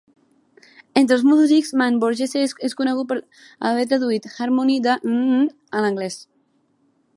[1.01, 3.19] Entre els músics, Mann Borgese és conegut per
[3.71, 6.19] haver traduït "Harmony", de Heinrich Schenker, a l'anglès.